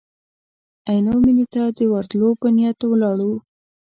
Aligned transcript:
عینو 0.89 1.15
مېنې 1.23 1.45
ته 1.53 1.63
د 1.77 1.79
ورتلو 1.93 2.29
په 2.41 2.47
نیت 2.55 2.79
ولاړو. 2.85 3.33